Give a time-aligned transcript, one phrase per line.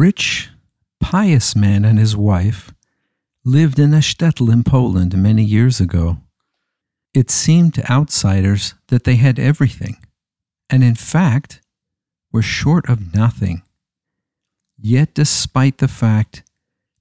[0.00, 0.48] Rich,
[0.98, 2.72] pious man and his wife
[3.44, 6.16] lived in a shtetl in Poland many years ago.
[7.12, 9.98] It seemed to outsiders that they had everything,
[10.70, 11.60] and in fact
[12.32, 13.60] were short of nothing.
[14.78, 16.44] Yet, despite the fact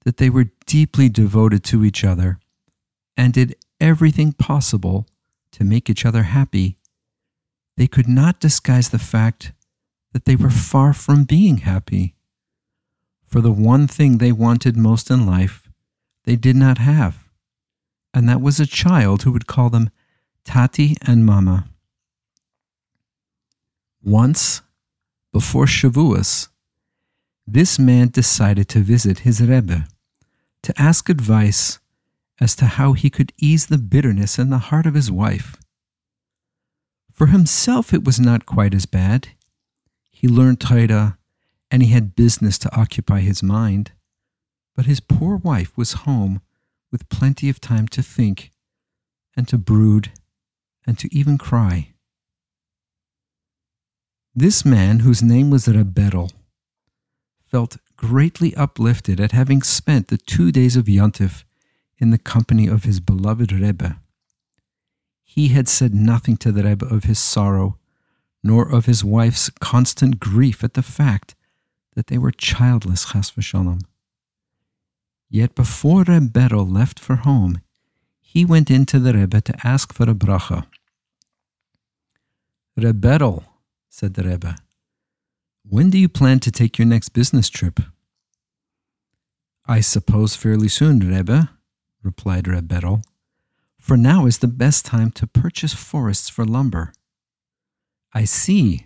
[0.04, 2.38] that they were deeply devoted to each other
[3.16, 5.08] and did everything possible
[5.54, 6.76] to make each other happy,
[7.78, 9.54] they could not disguise the fact
[10.12, 12.16] that they were far from being happy.
[13.30, 15.70] For the one thing they wanted most in life,
[16.24, 17.30] they did not have,
[18.12, 19.92] and that was a child who would call them
[20.46, 21.70] Tati and Mama.
[24.04, 24.64] Once,
[25.32, 26.48] before Shavuos,
[27.46, 29.88] this man decided to visit his Rebbe
[30.64, 31.78] to ask advice
[32.42, 35.56] as to how he could ease the bitterness in the heart of his wife.
[37.14, 39.28] For himself, it was not quite as bad.
[40.10, 41.19] He learned Torah
[41.72, 43.92] and he had business to occupy his mind.
[44.76, 46.42] But his poor wife was home
[46.92, 48.52] with plenty of time to think
[49.36, 50.12] and to brood
[50.88, 51.94] and to even cry.
[54.36, 56.32] This man, whose name was Reb Berel,
[57.46, 61.44] felt greatly uplifted at having spent the two days of Yontif
[61.98, 64.00] in the company of his beloved Rebbe.
[65.24, 67.78] He had said nothing to the Rebbe of his sorrow,
[68.44, 71.36] nor of his wife's constant grief at the fact
[72.00, 73.82] that they were childless, chas v'shalom.
[75.30, 77.60] Yet before Rebbe left for home,
[78.22, 80.66] he went into the Rebbe to ask for a bracha.
[82.78, 83.44] Rebbe,
[83.90, 84.56] said the Rebbe,
[85.68, 87.82] when do you plan to take your next business trip?
[89.66, 91.50] I suppose fairly soon, Rebbe,
[92.02, 93.02] replied Rebbe,
[93.78, 96.94] for now is the best time to purchase forests for lumber.
[98.14, 98.86] I see,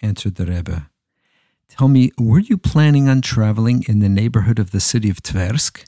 [0.00, 0.88] answered the Rebbe.
[1.68, 5.84] Tell me, were you planning on traveling in the neighborhood of the city of Twersk?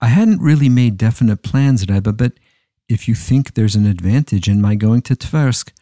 [0.00, 2.32] I hadn't really made definite plans, Rebbe, but
[2.88, 5.72] if you think there's an advantage in my going to Twersk,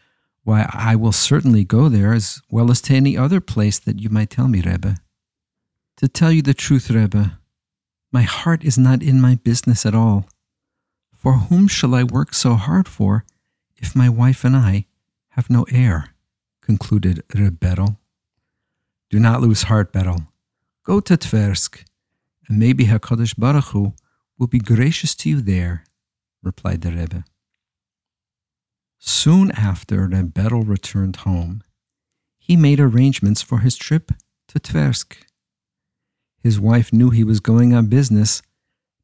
[0.43, 4.09] why, I will certainly go there as well as to any other place that you
[4.09, 4.97] might tell me, Rebbe.
[5.97, 7.39] To tell you the truth, Rebbe,
[8.11, 10.29] my heart is not in my business at all.
[11.13, 13.25] For whom shall I work so hard for
[13.75, 14.85] if my wife and I
[15.29, 16.13] have no heir?
[16.61, 17.59] concluded Reb
[19.09, 20.27] do not lose heart, Berel.
[20.83, 21.83] Go to Twersk,
[22.47, 23.93] and maybe HaKadosh Baruch Hu
[24.37, 25.83] will be gracious to you there,
[26.43, 27.23] replied the Rebbe.
[28.99, 31.63] Soon after Reb Berel returned home,
[32.37, 34.11] he made arrangements for his trip
[34.47, 35.17] to Twersk.
[36.41, 38.41] His wife knew he was going on business,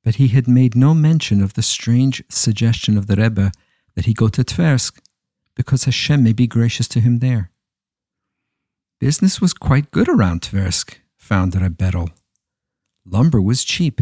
[0.03, 3.51] but he had made no mention of the strange suggestion of the Rebbe
[3.95, 4.99] that he go to Twersk
[5.55, 7.51] because Hashem may be gracious to him there.
[9.03, 12.11] Business was quite good around Twersk, found Reb Berel.
[13.05, 13.99] Lumber was cheap,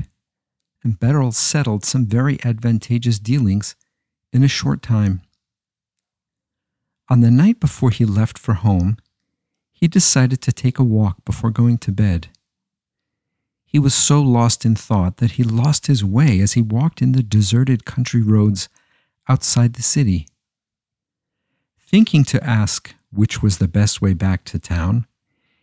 [0.84, 3.76] and Berel settled some very advantageous dealings
[4.32, 5.24] in a short time.
[7.10, 8.98] On the night before he left for home,
[9.72, 12.28] he decided to take a walk before going to bed.
[13.66, 17.14] He was so lost in thought that he lost his way as he walked in
[17.14, 18.70] the deserted country roads
[19.28, 20.28] outside the city.
[21.80, 25.06] Thinking to ask which was the best way back to town,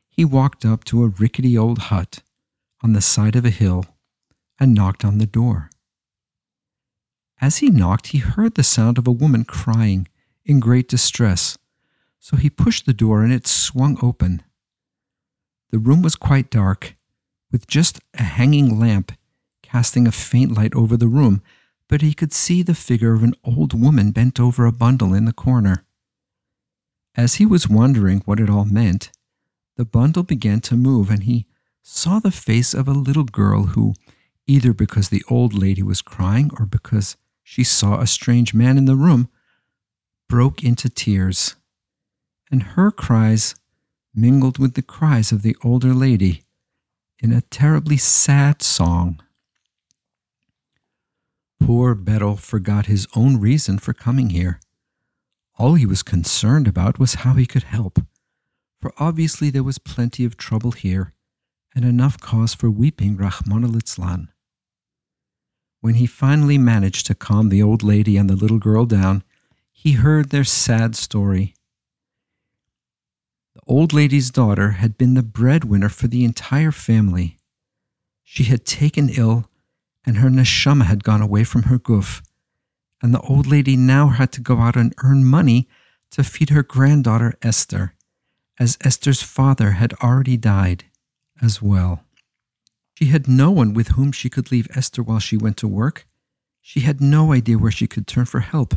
[0.09, 2.23] he walked up to a rickety old hut
[2.83, 3.85] on the side of a hill
[4.59, 5.71] and knocked on the door.
[7.41, 10.09] As he knocked, he heard the sound of a woman crying
[10.45, 11.57] in great distress,
[12.19, 14.43] so he pushed the door and it swung open.
[15.71, 16.97] The room was quite dark,
[17.53, 19.13] with just a hanging lamp
[19.63, 21.43] casting a faint light over the room,
[21.89, 25.27] but he could see the figure of an old woman bent over a bundle in
[25.27, 25.85] the corner.
[27.15, 29.11] As he was wondering what it all meant,
[29.77, 31.47] the bundle began to move and he
[31.83, 33.94] saw the face of a little girl who,
[34.47, 38.85] either because the old lady was crying or because she saw a strange man in
[38.85, 39.29] the room,
[40.29, 41.56] broke into tears.
[42.50, 43.55] And her cries
[44.15, 46.43] mingled with the cries of the older lady
[47.21, 49.21] in a terribly sad song.
[51.61, 54.61] Poor Berel forgot his own reason for coming here.
[55.58, 57.99] All he was concerned about was how he could help,
[58.81, 61.12] for obviously there was plenty of trouble here
[61.75, 64.28] and enough cause for weeping litzlan.
[65.81, 69.25] When he finally managed to calm the old lady and the little girl down,
[69.72, 71.55] he heard their sad story.
[73.55, 77.38] The old lady's daughter had been the breadwinner for the entire family.
[78.22, 79.49] She had taken ill,
[80.05, 82.22] and her neshama had gone away from her guf,
[83.03, 85.69] and the old lady now had to go out and earn money
[86.11, 87.95] to feed her granddaughter Esther,
[88.59, 90.85] as Esther's father had already died.
[91.41, 92.05] as well.
[92.95, 96.06] She had no one with whom she could leave Esther while she went to work.
[96.61, 98.75] She had no idea where she could turn for help.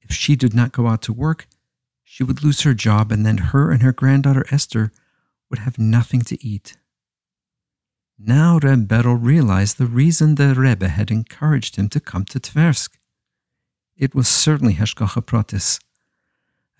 [0.00, 1.46] If she did not go out to work,
[2.02, 4.90] she would lose her job, and then her and her granddaughter Esther
[5.48, 6.76] would have nothing to eat.
[8.18, 12.96] Now Reb Berel realized the reason the Rebbe had encouraged him to come to Twersk.
[13.96, 15.80] It was certainly Hashgacha Pratis.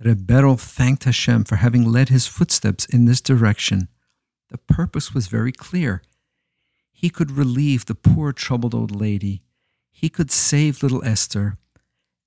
[0.04, 0.28] Reb
[0.60, 3.88] thanked Hashem for having led his footsteps in this direction.
[4.50, 6.02] The purpose was very clear.
[6.92, 9.42] He could relieve the poor, troubled old lady.
[9.90, 11.56] He could save little Esther.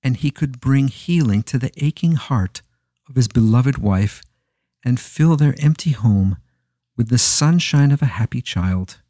[0.02, 2.62] And he could bring healing to the aching heart
[3.08, 4.24] of his beloved wife
[4.84, 6.38] and fill their empty home
[6.96, 9.02] with the sunshine of a happy child.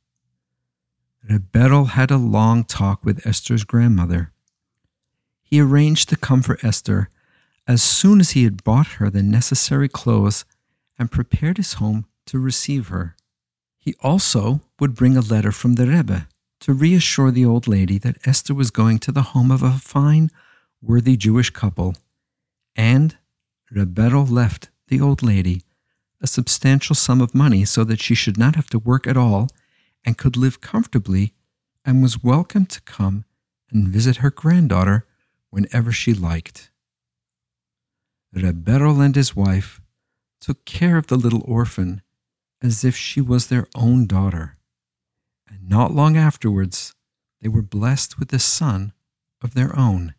[1.30, 1.56] Reb
[1.90, 4.34] had a long talk with Esther's grandmother.
[5.50, 7.10] He arranged to come for Esther
[7.68, 10.46] as soon as he had bought her the necessary clothes
[11.00, 13.16] and prepared his home to receive her.
[13.80, 16.28] He also would bring a letter from the Rebbe
[16.60, 20.30] to reassure the old lady that Esther was going to the home of a fine,
[20.84, 21.96] worthy Jewish couple,
[22.75, 23.18] and
[23.72, 25.63] Reb left the old lady
[26.22, 29.48] a substantial sum of money so that she should not have to work at all
[30.06, 31.34] and could live comfortably
[31.86, 33.24] and was welcome to come
[33.72, 35.06] and visit her granddaughter
[35.50, 36.72] whenever she liked.
[38.34, 39.81] Reb and his wife
[40.40, 42.01] took care of the little orphan
[42.62, 44.57] as if she was their own daughter,
[45.48, 46.94] and not long afterwards
[47.42, 48.94] they were blessed with a son
[49.42, 50.13] of their own.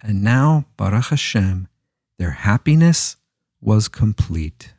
[0.00, 1.68] And now, Baruch Hashem,
[2.18, 3.16] their happiness
[3.60, 4.74] was complete.